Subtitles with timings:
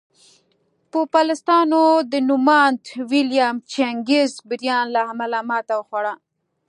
[0.91, 6.13] پوپلستانو د نوماند ویلیم جیننګز بریان له امله ماتې وخوړه.